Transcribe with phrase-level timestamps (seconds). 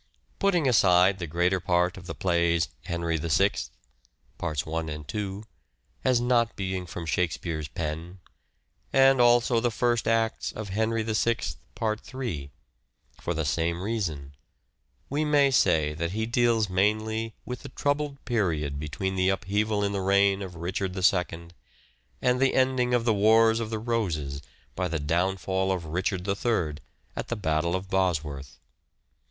[0.39, 3.51] Putting aside the greater part of the plays" Henry VI,"
[4.39, 5.43] parts i and 2,
[6.03, 8.17] as not being from Shakespeare's pen,
[8.91, 11.35] and also the first acts of" Henry VI,"
[11.75, 12.49] part 3,
[13.19, 14.33] for the same reason,
[15.07, 19.91] we may say that he deals mainly with the troubled period between the upheaval in
[19.91, 21.49] the reign of Richard II
[22.23, 24.41] and the ending of the Wars of the Roses
[24.75, 26.83] by the downfall of Richard III
[27.15, 28.57] at the Battle of Bos worth.